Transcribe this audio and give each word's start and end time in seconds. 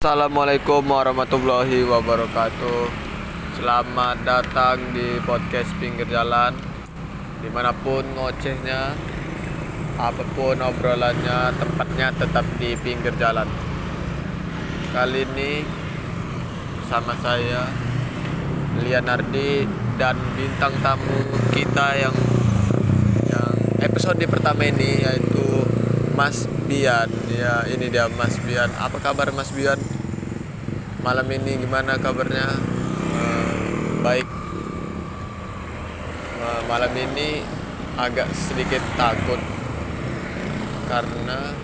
Assalamualaikum 0.00 0.80
warahmatullahi 0.88 1.84
wabarakatuh. 1.84 2.88
Selamat 3.52 4.16
datang 4.24 4.80
di 4.96 5.20
podcast 5.28 5.68
pinggir 5.76 6.08
jalan. 6.08 6.56
Di 7.44 7.52
mana 7.52 7.68
pun 7.76 8.00
ngocehnya 8.16 8.96
Apa 10.00 10.24
pun 10.32 10.56
obrolannya 10.56 11.52
Tempatnya 11.52 12.16
tetap 12.16 12.48
di 12.56 12.72
pinggir 12.80 13.12
jalan. 13.20 13.44
Kali 14.96 15.20
ini 15.20 15.68
Bersama 16.80 17.12
saya 17.20 17.68
Lianardi 18.80 19.68
Dan 20.00 20.16
bintang 20.32 20.80
tamu 20.80 21.28
kita 21.52 22.08
yang 22.08 22.16
Yang 23.28 23.52
episode 23.84 24.24
pertama 24.32 24.64
ini 24.64 25.04
Yaitu 25.04 25.59
Mas 26.20 26.44
Bian. 26.68 27.08
Ya 27.32 27.64
ini 27.64 27.88
dia 27.88 28.04
Mas 28.12 28.36
Bian. 28.44 28.68
Apa 28.76 29.00
kabar 29.00 29.32
Mas 29.32 29.48
Bian? 29.56 29.80
Malam 31.00 31.24
ini 31.32 31.64
gimana 31.64 31.96
kabarnya? 31.96 32.44
Uh, 33.16 34.04
baik. 34.04 34.28
Uh, 36.36 36.60
malam 36.68 36.92
ini 36.92 37.40
agak 37.96 38.28
sedikit 38.36 38.84
takut 39.00 39.40
karena 40.92 41.56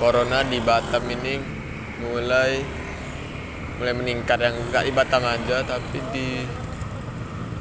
corona 0.00 0.40
di 0.40 0.56
Batam 0.64 1.04
ini 1.04 1.36
mulai 2.08 2.64
mulai 3.76 3.92
meningkat. 4.00 4.40
Yang 4.40 4.64
enggak 4.64 4.84
di 4.88 4.92
Batam 4.96 5.28
aja 5.28 5.60
tapi 5.60 6.00
di 6.08 6.40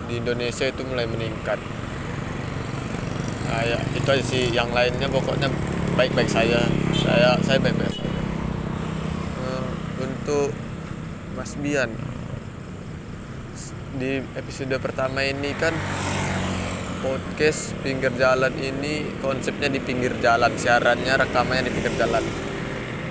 di 0.08 0.24
Indonesia 0.24 0.72
itu 0.72 0.88
mulai 0.88 1.04
meningkat 1.04 1.60
nah, 3.48 3.64
ya, 3.66 3.80
itu 3.94 4.08
aja 4.10 4.24
sih 4.26 4.44
yang 4.52 4.70
lainnya 4.74 5.08
pokoknya 5.10 5.50
baik-baik 5.96 6.30
saya. 6.30 6.66
Saya 7.00 7.40
saya 7.42 7.58
baik-baik 7.62 7.94
saja. 7.94 8.22
Uh, 9.42 9.66
untuk 10.04 10.50
Mas 11.36 11.56
Bian 11.60 11.92
di 13.96 14.20
episode 14.36 14.76
pertama 14.84 15.24
ini 15.24 15.56
kan 15.56 15.72
podcast 17.00 17.72
pinggir 17.80 18.12
jalan 18.20 18.52
ini 18.60 19.08
konsepnya 19.24 19.72
di 19.72 19.80
pinggir 19.80 20.20
jalan 20.20 20.52
siarannya 20.60 21.16
rekamannya 21.16 21.70
di 21.70 21.72
pinggir 21.72 21.96
jalan. 21.96 22.24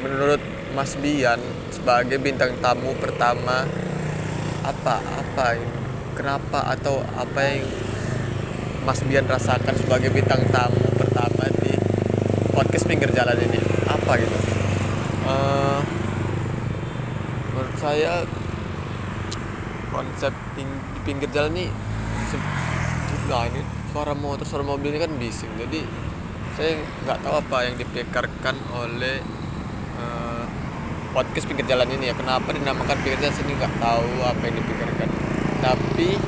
Menurut 0.05 0.43
Mas 0.77 0.99
Bian 1.01 1.41
sebagai 1.73 2.21
bintang 2.21 2.53
tamu 2.61 2.93
pertama 3.01 3.65
apa 4.67 5.01
apa 5.01 5.47
ini? 5.57 5.79
Kenapa 6.15 6.63
atau 6.71 7.03
apa 7.19 7.41
yang 7.43 7.67
Mas 8.85 9.01
Bian 9.09 9.25
rasakan 9.25 9.73
sebagai 9.81 10.13
bintang 10.13 10.45
tamu 10.53 10.77
pertama 11.01 11.49
di 11.65 11.73
podcast 12.53 12.85
pinggir 12.85 13.09
jalan 13.17 13.33
ini. 13.41 13.57
Apa 13.89 14.21
gitu? 14.21 14.39
Uh, 15.25 15.81
menurut 17.53 17.77
saya 17.81 18.29
konsep 19.89 20.37
di 20.53 20.69
pinggir 21.09 21.33
jalan 21.33 21.57
ini 21.57 21.69
nah 23.25 23.49
ini 23.49 23.65
suara 23.89 24.13
motor 24.13 24.45
suara 24.45 24.61
mobil 24.61 24.93
ini 24.93 25.01
kan 25.01 25.17
bising. 25.17 25.49
Jadi 25.57 25.81
saya 26.53 26.77
nggak 27.09 27.25
tahu 27.25 27.35
apa 27.41 27.57
yang 27.65 27.81
dipikirkan 27.81 28.57
oleh 28.77 29.25
uh, 29.97 30.45
podcast 31.17 31.49
pinggir 31.49 31.65
jalan 31.65 31.89
ini 31.89 32.13
ya. 32.13 32.15
Kenapa 32.15 32.53
dinamakan 32.53 33.01
pinggir 33.01 33.17
jalan 33.17 33.33
sini 33.33 33.57
nggak 33.57 33.81
tahu 33.81 34.13
apa 34.29 34.43
yang 34.45 34.57
dipikirkan 34.61 35.09
tapi 35.65 36.21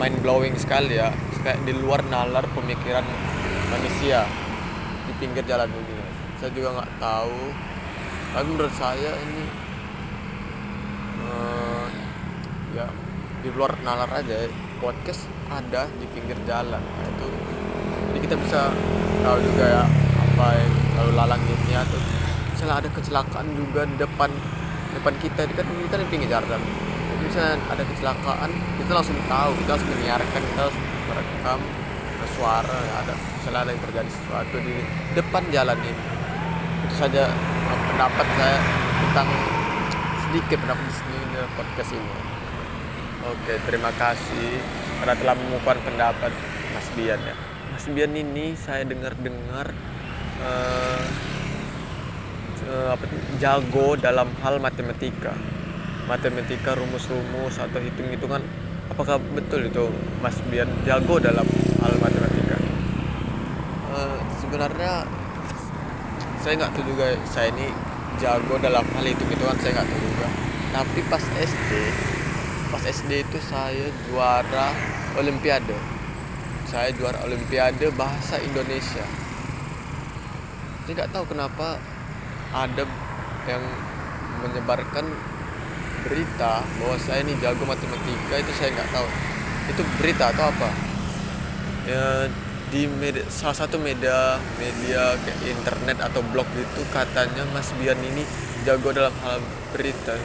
mind 0.00 0.16
blowing 0.24 0.56
sekali 0.56 0.96
ya 0.96 1.12
kayak 1.42 1.58
di 1.66 1.74
luar 1.74 2.06
nalar 2.06 2.46
pemikiran 2.54 3.02
manusia 3.68 4.22
di 5.10 5.12
pinggir 5.18 5.42
jalan 5.42 5.68
ini. 5.68 5.94
Saya 6.38 6.50
juga 6.54 6.80
nggak 6.80 6.92
tahu. 7.02 7.40
Tapi 8.32 8.44
menurut 8.48 8.74
saya 8.78 9.12
ini 9.20 9.42
uh, 11.26 11.86
ya 12.72 12.86
di 13.42 13.50
luar 13.52 13.76
nalar 13.82 14.08
aja 14.08 14.48
podcast 14.78 15.26
ada 15.50 15.90
di 15.98 16.06
pinggir 16.14 16.38
jalan. 16.48 16.80
Nah, 16.80 17.06
itu 17.10 17.28
jadi 18.08 18.18
kita 18.24 18.36
bisa 18.40 18.60
tahu 19.20 19.36
juga 19.42 19.64
ya 19.68 19.84
apa 20.16 20.46
yang 20.56 20.72
lalu 20.96 21.12
lalang 21.12 21.42
ini 21.44 21.72
atau 21.76 22.00
misalnya 22.54 22.76
ada 22.80 22.88
kecelakaan 22.88 23.46
juga 23.52 23.84
di 23.84 23.96
depan 24.00 24.30
depan 24.96 25.14
kita 25.20 25.44
kan 25.52 25.66
kita 25.66 25.94
di 26.00 26.06
pinggir 26.08 26.28
jalan. 26.32 26.62
Jadi 27.12 27.22
misalnya 27.28 27.56
ada 27.68 27.82
kecelakaan 27.84 28.50
kita 28.80 28.90
langsung 28.96 29.18
tahu 29.28 29.50
kita 29.60 29.70
harus 29.76 29.86
menyiarkan 29.92 30.40
kita 30.40 30.60
harus 30.70 30.78
merekam 31.12 31.60
suara 32.32 32.80
ada 33.04 33.14
ada 33.42 33.68
yang 33.68 33.82
terjadi 33.84 34.08
sesuatu 34.08 34.56
di 34.62 34.76
depan 35.12 35.42
jalan 35.52 35.76
ini. 35.84 36.04
Itu 36.88 36.94
saja 36.96 37.28
pendapat 37.92 38.26
saya 38.40 38.58
tentang 39.04 39.28
sedikit 40.28 40.58
pendapat 40.64 40.84
di 40.88 41.40
podcast 41.52 41.90
ini. 41.92 42.12
Oke 43.22 43.54
terima 43.68 43.90
kasih 43.94 44.58
karena 45.02 45.14
telah 45.18 45.34
mengukuhkan 45.36 45.78
pendapat 45.84 46.32
Mas 46.72 46.88
Bian 46.96 47.20
ya. 47.20 47.36
Mas 47.74 47.86
Bian 47.90 48.12
ini 48.16 48.56
saya 48.56 48.82
dengar-dengar 48.88 49.70
uh, 50.40 51.04
uh, 52.66 52.88
apa 52.96 53.04
jago 53.38 53.94
dalam 54.00 54.32
hal 54.40 54.56
matematika. 54.58 55.36
Matematika 56.08 56.74
rumus-rumus 56.74 57.62
atau 57.62 57.78
hitung-hitungan 57.78 58.42
apakah 58.92 59.16
betul 59.32 59.64
itu 59.64 59.88
Mas 60.20 60.36
Bian 60.52 60.68
jago 60.84 61.16
dalam 61.16 61.48
hal 61.80 61.92
matematika? 61.96 62.60
Uh, 63.88 64.20
sebenarnya 64.36 65.08
saya 66.44 66.52
nggak 66.60 66.72
tahu 66.76 66.84
juga 66.92 67.16
saya 67.24 67.48
ini 67.56 67.72
jago 68.20 68.60
dalam 68.60 68.84
hal 68.84 69.04
itu 69.08 69.24
gitu 69.32 69.42
kan 69.48 69.56
saya 69.64 69.80
nggak 69.80 69.88
tahu 69.88 70.00
juga. 70.04 70.28
Tapi 70.76 71.00
pas 71.08 71.24
SD 71.24 71.72
pas 72.68 72.84
SD 72.84 73.10
itu 73.24 73.38
saya 73.40 73.88
juara 74.08 74.76
olimpiade. 75.16 75.76
Saya 76.68 76.92
juara 76.92 77.24
olimpiade 77.24 77.88
bahasa 77.96 78.36
Indonesia. 78.44 79.04
Saya 80.84 80.92
nggak 81.00 81.12
tahu 81.16 81.24
kenapa 81.32 81.80
ada 82.52 82.84
yang 83.48 83.64
menyebarkan 84.44 85.31
berita 86.06 86.62
bahwa 86.80 86.96
saya 86.98 87.22
ini 87.22 87.34
jago 87.38 87.64
matematika 87.66 88.36
itu 88.38 88.52
saya 88.58 88.70
nggak 88.74 88.90
tahu. 88.90 89.06
Itu 89.70 89.82
berita 89.98 90.30
atau 90.34 90.44
apa? 90.50 90.70
Ya 91.86 92.26
di 92.72 92.88
media, 92.88 93.20
salah 93.28 93.52
satu 93.54 93.76
media 93.76 94.40
media 94.56 95.12
kayak 95.22 95.38
internet 95.44 96.00
atau 96.00 96.24
blog 96.32 96.48
itu 96.56 96.82
katanya 96.90 97.44
Mas 97.52 97.68
Bian 97.76 98.00
ini 98.00 98.24
jago 98.64 98.88
dalam 98.90 99.12
hal 99.22 99.38
berita. 99.74 100.16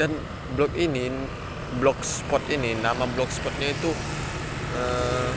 Dan 0.00 0.16
blog 0.56 0.72
ini 0.74 1.12
blogspot 1.78 2.42
ini 2.50 2.74
nama 2.82 3.06
blogspotnya 3.14 3.70
itu 3.70 3.94
uh, 4.74 5.30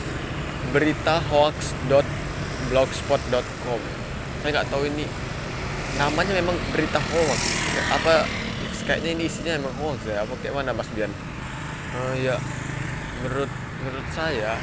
berita 0.73 1.21
hoax.blogspot.com 1.29 3.81
saya 4.41 4.59
nggak 4.59 4.67
tahu 4.73 4.89
ini 4.89 5.05
namanya 5.95 6.35
memang 6.35 6.57
berita 6.73 6.97
hoax 6.97 7.39
apa 7.93 8.25
kayaknya 8.83 9.09
ini 9.15 9.23
isinya 9.27 9.53
emang 9.57 9.73
hoax 9.79 10.07
ya. 10.07 10.23
Apa 10.23 10.33
kayak 10.43 10.55
mana 10.55 10.71
Mas 10.75 10.89
Bian 10.91 11.11
uh, 11.93 12.15
ya 12.19 12.35
menurut 13.23 13.51
menurut 13.83 14.07
saya 14.11 14.59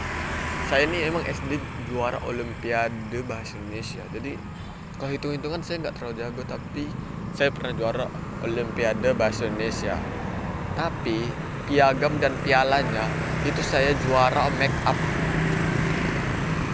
saya 0.70 0.86
ini 0.86 1.10
emang 1.10 1.26
SD 1.26 1.58
juara 1.90 2.22
Olimpiade 2.22 3.26
bahasa 3.26 3.58
Indonesia. 3.58 4.04
Jadi 4.14 4.38
kalau 5.00 5.10
hitung 5.10 5.34
hitungan 5.34 5.60
saya 5.64 5.82
nggak 5.82 5.98
terlalu 5.98 6.14
jago 6.22 6.42
tapi 6.46 6.84
saya 7.34 7.50
pernah 7.50 7.72
juara 7.74 8.06
Olimpiade 8.46 9.10
bahasa 9.18 9.50
Indonesia. 9.50 9.98
Tapi 10.78 11.26
piagam 11.66 12.22
dan 12.22 12.34
pialanya 12.46 13.06
itu 13.42 13.58
saya 13.66 13.90
juara 14.06 14.46
make 14.62 14.74
up. 14.86 14.94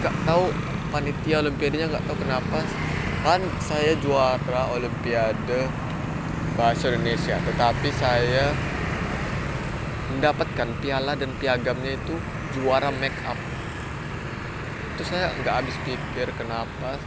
Nggak 0.05 0.15
tahu 0.29 0.43
panitia 0.93 1.41
Olimpiadenya 1.41 1.89
nggak 1.89 2.05
tahu 2.05 2.17
kenapa. 2.21 2.61
Kan 3.25 3.41
saya 3.65 3.97
juara 3.97 4.69
Olimpiade 4.77 5.86
bahasa 6.57 6.89
Indonesia. 6.89 7.37
Tetapi 7.37 7.89
saya 7.93 8.51
mendapatkan 10.17 10.67
piala 10.81 11.13
dan 11.13 11.29
piagamnya 11.37 11.93
itu 11.93 12.17
juara 12.57 12.89
make 12.97 13.15
up. 13.29 13.37
Itu 14.97 15.05
saya 15.05 15.29
nggak 15.37 15.55
habis 15.61 15.77
pikir 15.85 16.33
kenapa 16.35 16.97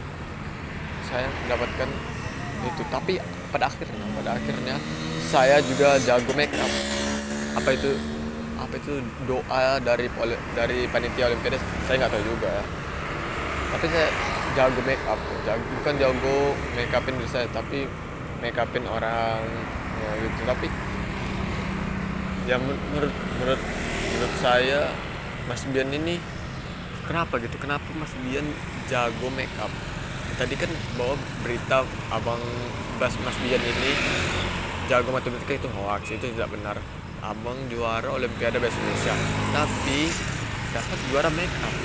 saya 1.11 1.27
mendapatkan 1.43 1.91
itu. 2.63 2.81
Tapi 2.87 3.19
pada 3.51 3.67
akhirnya 3.67 4.05
pada 4.15 4.31
akhirnya 4.39 4.75
saya 5.27 5.59
juga 5.59 5.99
jago 5.99 6.31
make 6.33 6.55
up. 6.55 6.71
Apa 7.59 7.75
itu 7.75 7.91
apa 8.55 8.73
itu 8.79 9.03
doa 9.27 9.81
dari 9.83 10.07
dari 10.55 10.87
panitia 10.87 11.27
olimpiade 11.27 11.59
saya 11.85 11.99
nggak 11.99 12.11
tahu 12.15 12.23
juga 12.23 12.47
ya. 12.47 12.63
Tapi 13.75 13.85
saya 13.91 14.07
jago 14.55 14.79
make 14.87 15.03
up 15.11 15.19
jago, 15.43 15.63
bukan 15.83 15.93
jago 15.99 16.35
make 16.79 16.91
upin 16.95 17.19
diri 17.19 17.27
saya 17.27 17.47
tapi 17.51 17.87
make 18.41 18.57
upin 18.57 18.83
orang 18.89 19.39
ya 20.01 20.11
gitu. 20.25 20.41
Tapi 20.49 20.67
ya 22.49 22.57
menurut 22.57 23.13
menurut 23.37 23.61
menurut 24.11 24.33
saya 24.41 24.89
Mas 25.45 25.63
Bian 25.69 25.93
ini 25.93 26.17
kenapa 27.05 27.37
gitu? 27.37 27.55
Kenapa 27.61 27.85
Mas 27.95 28.11
Bian 28.25 28.45
jago 28.89 29.29
make 29.31 29.53
up 29.61 29.71
tadi 30.41 30.57
kan 30.57 30.73
bawa 30.97 31.13
berita 31.45 31.85
abang 32.09 32.41
Bas 32.97 33.13
Mas 33.21 33.37
Bian 33.45 33.61
ini 33.61 33.91
jago 34.89 35.13
matematika 35.13 35.53
itu 35.55 35.69
hoax 35.77 36.09
itu 36.11 36.33
tidak 36.33 36.49
benar. 36.49 36.81
Abang 37.21 37.69
juara 37.69 38.09
olimpiade 38.09 38.57
bahasa 38.57 38.81
Indonesia 38.81 39.13
tapi 39.53 40.09
dapat 40.73 40.99
juara 41.13 41.29
make 41.29 41.55
up 41.61 41.75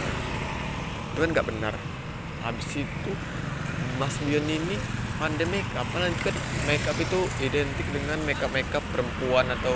itu 1.13 1.19
kan 1.21 1.31
nggak 1.37 1.49
benar. 1.53 1.75
Habis 2.41 2.81
itu 2.81 3.13
Mas 4.01 4.17
Bion 4.25 4.49
ini 4.49 4.77
up 5.17 5.67
apalagi 5.81 6.19
kan 6.21 6.37
make 6.69 6.85
up 6.85 6.99
itu 7.01 7.19
identik 7.41 7.87
dengan 7.89 8.19
make 8.29 8.41
up 8.45 8.53
make 8.53 8.69
up 8.77 8.85
perempuan 8.93 9.49
atau 9.49 9.73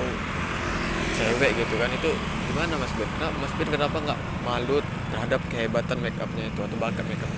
cewek 1.16 1.52
gitu 1.56 1.74
kan 1.80 1.90
itu 1.92 2.10
gimana 2.50 2.74
Mas 2.80 2.92
Ben? 2.96 3.08
Nah, 3.20 3.30
Mas 3.40 3.52
Ben 3.56 3.68
kenapa 3.68 3.96
nggak 4.00 4.20
malu 4.44 4.80
terhadap 5.12 5.40
kehebatan 5.52 5.96
make 6.00 6.16
upnya 6.20 6.44
itu 6.48 6.60
atau 6.60 6.76
bakat 6.80 7.04
make 7.08 7.20
up? 7.20 7.32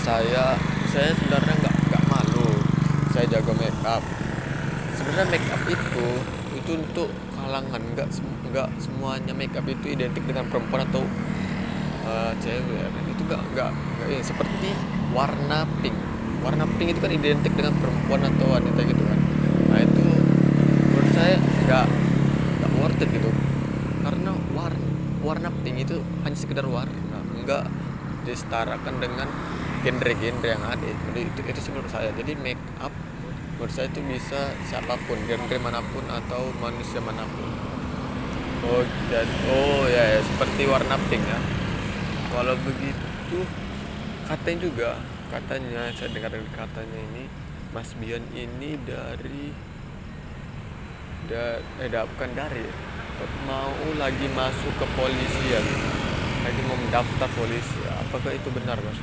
Saya 0.00 0.58
saya 0.90 1.10
sebenarnya 1.18 1.54
nggak 1.66 1.76
nggak 1.90 2.04
malu 2.10 2.50
saya 3.14 3.26
jago 3.30 3.52
make 3.58 3.80
up. 3.86 4.02
Sebenarnya 4.98 5.26
make 5.30 5.48
up 5.50 5.62
itu 5.66 6.06
itu 6.50 6.70
untuk 6.74 7.08
kalangan 7.34 7.82
nggak 7.94 8.08
nggak 8.50 8.68
semuanya 8.82 9.32
make 9.34 9.54
up 9.54 9.66
itu 9.66 9.86
identik 9.94 10.22
dengan 10.26 10.46
perempuan 10.50 10.82
atau 10.86 11.02
uh, 12.06 12.32
cewek 12.42 12.90
itu 13.06 13.22
nggak 13.26 13.42
nggak 13.54 13.70
ya, 14.10 14.20
seperti 14.22 14.70
warna 15.14 15.66
pink 15.82 16.09
warna 16.40 16.64
pink 16.80 16.96
itu 16.96 17.00
kan 17.00 17.12
identik 17.12 17.52
dengan 17.52 17.74
perempuan 17.76 18.20
atau 18.24 18.46
wanita 18.48 18.80
gitu 18.84 19.02
kan. 19.04 19.18
Nah 19.70 19.78
itu 19.84 20.04
menurut 20.90 21.10
saya 21.12 21.36
nggak 21.38 21.86
nggak 22.60 22.72
worth 22.80 23.02
it 23.04 23.08
gitu. 23.12 23.30
Karena 24.00 24.32
warna 24.56 24.86
warna 25.20 25.48
pink 25.62 25.84
itu 25.84 26.00
hanya 26.24 26.36
sekedar 26.36 26.64
warna 26.64 27.20
nggak 27.44 27.64
disetarakan 28.24 28.94
dengan 29.00 29.28
genre-genre 29.84 30.48
yang 30.48 30.64
ada. 30.64 30.84
Jadi 30.84 31.20
itu 31.28 31.40
itu 31.44 31.60
sih 31.60 31.70
menurut 31.72 31.92
saya. 31.92 32.12
Jadi 32.16 32.32
make 32.40 32.60
up 32.80 32.92
menurut 33.56 33.72
saya 33.76 33.92
itu 33.92 34.00
bisa 34.08 34.56
siapa 34.64 34.96
pun 35.04 35.20
genre 35.28 35.56
mana 35.60 35.84
pun 35.92 36.04
atau 36.08 36.48
manusia 36.60 37.00
mana 37.04 37.24
pun. 37.28 37.48
Oh 38.60 38.84
jadi 39.08 39.36
oh 39.48 39.88
ya, 39.88 40.04
ya 40.16 40.20
seperti 40.24 40.68
warna 40.68 40.96
pink 41.08 41.24
ya. 41.24 41.40
Kalau 42.30 42.54
begitu 42.64 43.38
katanya 44.28 44.58
juga 44.62 44.90
katanya 45.30 45.94
saya 45.94 46.10
dengar 46.10 46.34
dari 46.34 46.44
katanya 46.50 46.98
ini 47.14 47.24
Mas 47.70 47.94
Bion 47.94 48.26
ini 48.34 48.74
dari 48.82 49.54
da, 51.30 51.62
eh 51.78 51.86
bukan 51.86 52.30
dari 52.34 52.66
mau 53.46 53.70
lagi 53.94 54.26
masuk 54.34 54.74
ke 54.74 54.86
polisi 54.98 55.44
ya 55.54 55.62
lagi 56.42 56.60
mau 56.66 56.74
mendaftar 56.74 57.30
polisi. 57.38 57.78
Apakah 57.86 58.34
itu 58.34 58.48
benar 58.50 58.74
Mas 58.82 58.98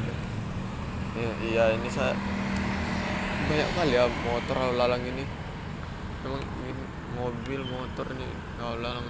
ya, 1.15 1.31
iya 1.47 1.63
ini 1.79 1.87
saya 1.87 2.11
banyak 3.47 3.69
kali 3.77 3.95
ya 3.95 4.11
motor 4.27 4.55
lalu 4.59 4.75
lalang 4.75 5.03
ini. 5.07 5.23
Memang 6.27 6.43
ini 6.43 6.71
mobil 7.15 7.61
motor 7.63 8.05
ini 8.11 8.27
lalu 8.59 8.77
lalang 8.83 9.07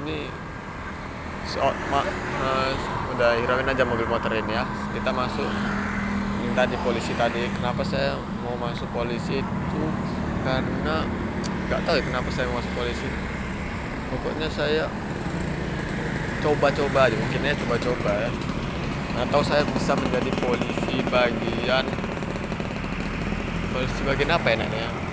ini 0.00 0.32
so, 1.48 1.60
ma, 1.92 2.00
uh, 2.40 2.70
udah 3.14 3.38
hirauin 3.38 3.68
aja 3.68 3.84
mobil 3.86 4.08
motor 4.08 4.32
ini 4.34 4.56
ya. 4.56 4.64
Kita 4.92 5.10
masuk 5.14 5.48
minta 6.42 6.68
di 6.68 6.76
polisi 6.80 7.12
tadi 7.16 7.48
kenapa 7.54 7.82
saya 7.86 8.18
mau 8.44 8.56
masuk 8.58 8.88
polisi 8.92 9.40
itu 9.40 9.82
karena 10.44 11.04
nggak 11.70 11.80
tahu 11.88 11.94
ya 11.96 12.04
kenapa 12.04 12.28
saya 12.32 12.46
mau 12.50 12.58
masuk 12.60 12.72
polisi. 12.76 13.08
Pokoknya 14.14 14.48
saya 14.52 14.84
coba-coba 16.44 17.08
aja 17.08 17.16
mungkin 17.16 17.40
ya 17.44 17.54
coba-coba 17.56 18.10
ya. 18.28 18.30
Atau 19.14 19.40
saya 19.46 19.62
bisa 19.64 19.94
menjadi 19.94 20.30
polisi 20.42 21.00
bagian 21.06 21.86
polisi 23.70 24.00
bagian 24.06 24.30
apa 24.34 24.54
ya 24.54 24.56
namanya 24.62 25.04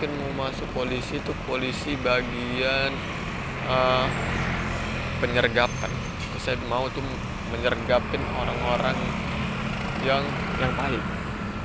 mungkin 0.00 0.16
mau 0.16 0.48
masuk 0.48 0.64
polisi 0.72 1.20
itu 1.20 1.32
polisi 1.44 1.92
bagian 2.00 2.88
uh, 3.68 4.08
penyergapan. 5.20 5.90
Saya 6.40 6.56
mau 6.72 6.88
tuh 6.88 7.04
menyergapin 7.52 8.24
orang-orang 8.40 8.96
yang 10.00 10.24
yang 10.56 10.72
baik 10.80 11.04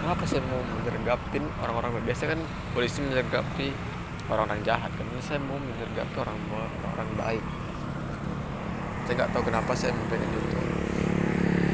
kenapa 0.05 0.21
saya 0.29 0.45
mau 0.45 0.61
menyergapin 0.61 1.41
orang-orang 1.65 1.97
biasa 2.05 2.29
kan? 2.29 2.39
Polisi 2.77 3.01
menyergapi 3.01 3.73
orang-orang 4.29 4.61
jahat 4.61 4.93
kan? 4.93 5.05
Saya 5.17 5.41
mau 5.41 5.57
menyergapi 5.57 6.13
orang 6.21 6.37
orang 6.93 7.09
baik? 7.17 7.43
Saya 9.09 9.13
nggak 9.17 9.29
tahu 9.33 9.43
kenapa 9.49 9.73
saya 9.73 9.97
pengen 10.13 10.29
itu. 10.29 10.59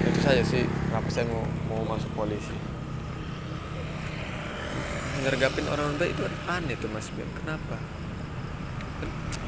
Itu 0.07 0.19
saja 0.24 0.44
sih 0.48 0.63
kenapa 0.63 1.12
saya 1.12 1.27
mau 1.27 1.44
mau 1.68 1.84
masuk 1.92 2.07
polisi. 2.16 2.56
Menyergapin 5.19 5.68
orang 5.68 6.00
baik 6.00 6.16
itu 6.16 6.24
aneh 6.48 6.80
tuh 6.80 6.88
mas 6.88 7.12
Bian. 7.12 7.27
Kenapa? 7.36 7.75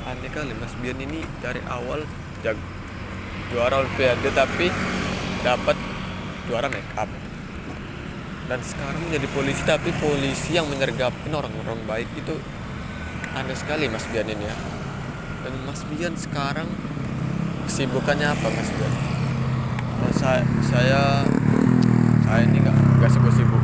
Aneh 0.04 0.28
kali 0.36 0.52
Mas 0.60 0.76
Bian 0.84 1.00
ini 1.00 1.24
dari 1.40 1.64
awal 1.64 2.04
jag 2.44 2.60
juara 3.56 3.80
olimpiade 3.80 4.30
tapi 4.36 4.68
dapat 5.44 5.80
juara 6.48 6.68
make 6.68 6.92
up. 7.00 7.08
Dan 8.52 8.60
sekarang 8.60 9.00
menjadi 9.08 9.28
polisi 9.32 9.64
tapi 9.64 9.96
polisi 10.04 10.60
yang 10.60 10.68
menyergapin 10.68 11.32
orang-orang 11.32 11.80
baik 11.88 12.12
itu 12.20 12.36
aneh 13.40 13.56
sekali 13.56 13.88
Mas 13.88 14.04
Bian 14.12 14.28
ini 14.28 14.44
ya. 14.44 14.56
Dan 15.48 15.56
Mas 15.64 15.88
Bian 15.88 16.12
sekarang 16.20 16.68
kesibukannya 17.64 18.28
apa 18.28 18.48
Mas 18.52 18.70
Bian? 18.76 18.94
Nah, 20.04 20.12
saya 20.12 20.44
saya 20.68 21.02
saya 22.28 22.42
ini 22.44 22.60
nggak 22.60 22.78
nggak 23.00 23.12
sibuk-sibuk. 23.16 23.64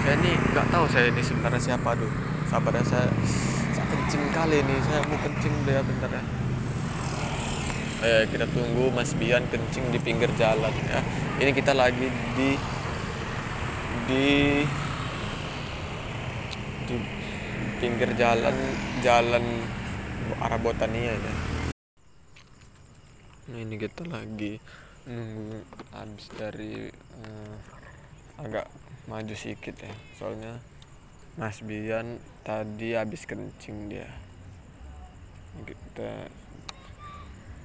Saya 0.00 0.16
ini 0.24 0.32
nggak 0.56 0.66
tahu 0.72 0.84
saya 0.88 1.12
ini 1.12 1.20
sebenarnya 1.20 1.60
siapa 1.60 1.92
dulu 1.92 2.08
sabarnya 2.48 2.84
saya 2.88 3.08
kencing 3.92 4.24
kali 4.32 4.64
ini 4.64 4.76
saya 4.80 5.04
mau 5.08 5.16
kencing 5.20 5.52
deh 5.68 5.76
bentar 5.84 6.08
ya 6.08 6.41
eh, 8.02 8.24
kita 8.26 8.50
tunggu 8.50 8.90
Mas 8.90 9.14
Bian 9.14 9.46
kencing 9.46 9.94
di 9.94 9.98
pinggir 10.02 10.28
jalan 10.34 10.74
ya. 10.90 11.00
Ini 11.38 11.50
kita 11.54 11.72
lagi 11.72 12.10
di 12.34 12.50
di 14.10 14.26
di 16.90 16.96
pinggir 17.78 18.10
jalan 18.18 18.54
jalan 19.06 19.44
arah 20.42 20.58
Botania 20.58 21.14
ya. 21.14 21.34
Nah 23.50 23.58
ini 23.58 23.74
kita 23.78 24.06
lagi 24.06 24.58
nunggu 25.02 25.66
habis 25.90 26.26
dari 26.38 26.86
uh, 27.22 27.54
agak 28.42 28.66
maju 29.06 29.34
sedikit 29.34 29.78
ya. 29.82 29.94
Soalnya 30.18 30.58
Mas 31.38 31.62
Bian 31.62 32.18
tadi 32.42 32.98
habis 32.98 33.26
kencing 33.26 33.90
dia. 33.90 34.10
Kita 35.62 36.41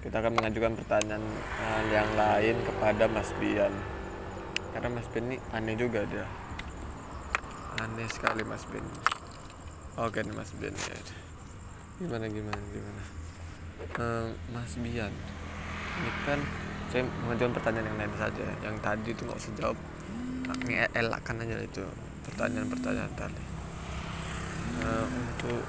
kita 0.06 0.22
akan 0.22 0.34
mengajukan 0.38 0.77
pertanyaan 0.77 1.24
uh, 1.58 1.84
yang 1.89 2.10
lain 2.13 2.56
kepada 2.62 3.10
Mas 3.10 3.34
Bian. 3.42 3.74
Karena 4.74 4.89
Mas 4.94 5.08
Bian 5.10 5.25
ini 5.34 5.38
aneh 5.50 5.74
juga 5.74 6.06
dia. 6.06 6.25
Aneh 7.82 8.06
sekali 8.13 8.46
Mas 8.46 8.62
Bian. 8.70 8.86
Oke 9.98 10.22
nih 10.22 10.36
Mas 10.38 10.54
Bian 10.54 10.74
ya. 10.77 10.98
Gimana 11.98 12.30
gimana 12.30 12.62
gimana? 12.70 13.04
Uh, 13.98 14.30
Mas 14.54 14.77
Bian 14.77 15.13
ini 15.98 16.12
kan 16.30 16.39
saya 16.94 17.04
mengajukan 17.25 17.58
pertanyaan 17.58 17.89
yang 17.89 17.98
lain 17.98 18.13
saja. 18.22 18.48
Yang 18.62 18.75
tadi 18.86 19.10
itu 19.18 19.22
nggak 19.25 19.39
usah 19.42 19.54
jawab. 19.58 19.77
Elakkan 20.94 21.42
aja 21.42 21.58
itu 21.60 21.84
pertanyaan-pertanyaan 22.30 23.13
tadi. 23.18 23.44
Uh, 24.77 25.06
untuk 25.10 25.66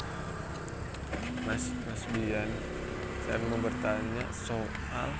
Mas 1.49 1.73
Mas 1.89 2.03
Bian 2.13 2.78
saya 3.29 3.45
mau 3.45 3.61
bertanya 3.61 4.25
soal 4.33 5.13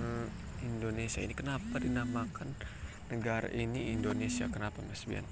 uh, 0.00 0.26
Indonesia 0.64 1.20
ini 1.20 1.36
kenapa 1.36 1.76
dinamakan 1.76 2.56
negara 3.12 3.52
ini 3.52 3.92
Indonesia? 3.92 4.48
Kenapa 4.48 4.80
Mas 4.80 5.04
Bian? 5.04 5.28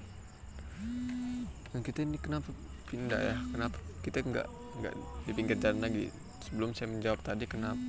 Dan 1.73 1.81
kita 1.81 2.05
ini 2.05 2.21
kenapa 2.21 2.53
pindah 2.93 3.17
ya? 3.17 3.41
Kenapa 3.49 3.81
kita 4.05 4.21
nggak 4.21 4.49
nggak 4.77 4.95
di 5.25 5.33
pinggir 5.33 5.57
jalan 5.57 5.81
lagi? 5.81 6.13
Sebelum 6.45 6.77
saya 6.77 6.93
menjawab 6.93 7.25
tadi 7.25 7.49
kenapa 7.49 7.81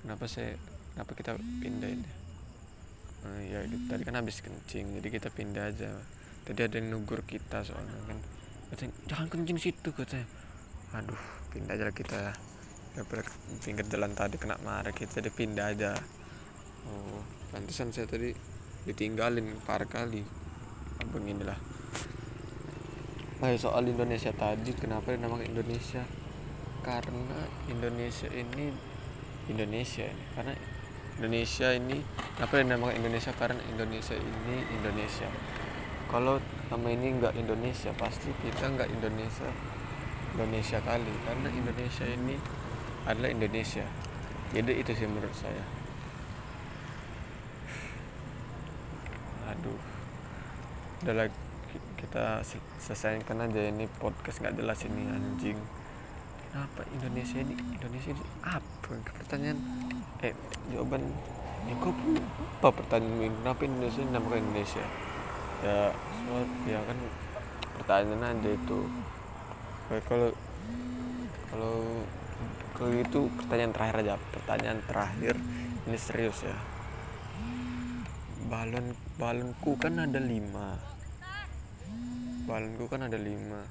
kenapa 0.00 0.24
saya 0.24 0.56
kenapa 0.96 1.12
kita 1.12 1.36
pindah 1.36 1.90
ini 1.92 2.08
uh, 3.28 3.40
ya 3.44 3.68
tadi 3.68 4.00
kan 4.00 4.16
habis 4.16 4.40
kencing 4.40 4.96
jadi 4.96 5.08
kita 5.20 5.28
pindah 5.28 5.68
aja. 5.68 5.92
Tadi 6.48 6.60
ada 6.64 6.80
yang 6.80 6.88
nugur 6.88 7.20
kita 7.28 7.68
soalnya 7.68 8.00
kan. 8.08 8.16
Jangan 9.12 9.28
kencing 9.28 9.60
situ 9.60 9.92
katanya. 9.92 10.24
Aduh 10.96 11.20
pindah 11.52 11.76
aja 11.76 11.92
kita. 11.92 12.16
ya 12.16 12.49
daripada 12.94 13.22
pinggir 13.62 13.86
jalan 13.86 14.12
tadi 14.12 14.36
kena 14.36 14.58
marah 14.66 14.90
kita 14.90 15.22
jadi 15.22 15.30
pindah 15.30 15.66
aja. 15.74 15.92
Oh 16.88 17.22
pantesan 17.50 17.90
saya 17.90 18.06
tadi 18.06 18.30
ditinggalin 18.86 19.58
parah 19.66 19.86
kali. 19.86 20.22
Abang 21.02 21.26
inilah. 21.26 21.58
Ayo 23.40 23.56
soal 23.56 23.88
Indonesia 23.88 24.30
tadi 24.36 24.70
kenapa 24.76 25.16
dinamakan 25.16 25.48
Indonesia? 25.48 26.04
Karena 26.84 27.48
Indonesia 27.68 28.28
ini 28.28 28.68
Indonesia 29.48 30.04
ini 30.04 30.24
karena 30.36 30.54
Indonesia 31.20 31.68
ini 31.72 31.98
apa 32.40 32.52
yang 32.60 32.72
dinamakan 32.72 32.96
Indonesia? 33.00 33.32
Karena 33.36 33.60
Indonesia 33.68 34.16
ini 34.16 34.56
Indonesia. 34.76 35.28
Kalau 36.12 36.36
nama 36.68 36.88
ini 36.92 37.16
nggak 37.16 37.34
Indonesia 37.38 37.90
pasti 37.96 38.28
kita 38.44 38.76
nggak 38.76 38.88
Indonesia 38.92 39.48
Indonesia 40.36 40.78
kali. 40.84 41.12
Karena 41.24 41.48
Indonesia 41.48 42.04
ini 42.04 42.36
adalah 43.08 43.30
Indonesia. 43.32 43.86
Jadi 44.50 44.72
itu 44.82 44.92
sih 44.92 45.06
menurut 45.06 45.32
saya. 45.36 45.64
Aduh. 49.54 49.80
Udah 51.00 51.14
lagi 51.16 51.38
kita 51.96 52.42
selesaikan 52.80 53.46
aja 53.46 53.60
ini 53.70 53.86
podcast 54.00 54.42
nggak 54.42 54.56
jelas 54.58 54.80
ini 54.84 55.02
anjing. 55.06 55.58
Kenapa 56.50 56.82
Indonesia 56.90 57.38
ini 57.38 57.54
Indonesia 57.54 58.10
ini 58.10 58.24
apa 58.42 58.90
pertanyaan? 59.22 59.58
Eh 60.20 60.34
jawaban 60.74 61.06
ya 61.68 61.74
kok 61.76 61.94
apa 62.58 62.68
pertanyaan 62.74 63.32
kenapa 63.38 63.60
Indonesia 63.68 64.00
ini 64.02 64.10
namanya 64.10 64.40
Indonesia? 64.42 64.84
Ya 65.62 65.94
soal 65.94 66.44
ya 66.66 66.80
kan 66.84 66.98
pertanyaan 67.80 68.34
aja 68.34 68.50
itu. 68.50 68.78
Kalau 70.08 70.28
kalau 71.54 71.74
kalau 72.80 72.96
itu 72.96 73.28
pertanyaan 73.36 73.72
terakhir 73.76 73.96
aja. 74.00 74.14
Pertanyaan 74.32 74.80
terakhir. 74.88 75.34
Ini 75.84 75.98
serius 76.00 76.40
ya. 76.40 76.56
Balon 78.48 78.96
balonku 79.20 79.76
kan 79.76 80.00
ada 80.00 80.16
lima. 80.16 80.80
Balonku 82.48 82.88
kan 82.88 83.04
ada 83.04 83.20
lima. 83.20 83.68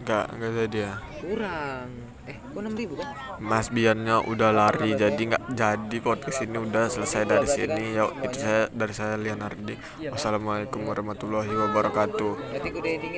Enggak, 0.00 0.26
enggak 0.36 0.50
jadi 0.60 0.76
ya? 0.76 0.94
Kurang. 1.24 1.88
Eh 2.28 2.36
kok 2.36 2.60
enam 2.60 2.76
ribu 2.76 2.94
kan 3.00 3.08
Mas 3.40 3.72
Biannya 3.72 4.20
udah 4.28 4.52
lari 4.52 4.92
jadi 4.92 5.16
nggak 5.16 5.56
jadi 5.56 5.96
podcast 6.04 6.44
ini 6.44 6.60
udah 6.60 6.84
selesai 6.92 7.24
dari 7.24 7.48
sini. 7.48 7.96
Ya 7.96 8.12
itu 8.12 8.36
saya 8.36 8.68
dari 8.68 8.92
saya 8.92 9.16
Lian 9.16 9.40
Ardi 9.40 9.72
wassalamualaikum 10.04 10.84
warahmatullahi 10.84 11.48
wabarakatuh. 11.48 12.32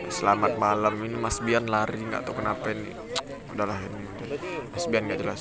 Selamat 0.06 0.54
malam. 0.54 0.94
Ini 1.02 1.18
Mas 1.18 1.42
Bian 1.42 1.66
lari 1.66 1.98
nggak 1.98 2.30
tahu 2.30 2.38
kenapa 2.38 2.70
ini 2.70 3.21
udahlah 3.52 3.78
ini 3.80 4.06
Bian 4.88 5.04
nggak 5.08 5.20
jelas 5.20 5.40